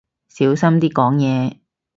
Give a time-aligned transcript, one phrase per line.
[0.29, 1.59] 小心啲講嘢